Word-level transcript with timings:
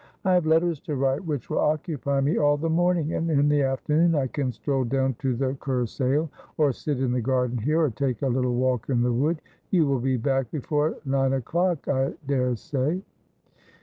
I 0.25 0.33
have 0.33 0.47
letters 0.47 0.79
to 0.79 0.95
write 0.95 1.23
which 1.23 1.47
will 1.51 1.59
occupy 1.59 2.21
me 2.21 2.35
all 2.39 2.57
the 2.57 2.67
morning, 2.71 3.13
and 3.13 3.29
in 3.29 3.47
the 3.49 3.61
afternoon 3.61 4.15
I 4.15 4.25
can 4.25 4.51
stroll 4.51 4.83
down 4.83 5.13
to 5.19 5.35
the 5.35 5.53
Kursaal, 5.53 6.27
or 6.57 6.71
sit 6.71 6.99
in 6.99 7.11
the 7.11 7.21
garden 7.21 7.59
here, 7.59 7.81
or 7.81 7.91
take 7.91 8.23
a 8.23 8.27
little 8.27 8.55
walk 8.55 8.89
in 8.89 9.03
the 9.03 9.13
wood. 9.13 9.43
You 9.69 9.85
will 9.85 9.99
be 9.99 10.17
back 10.17 10.49
before 10.49 10.95
nine 11.05 11.33
o'clock, 11.33 11.87
I 11.87 12.15
daresay.' 12.27 13.03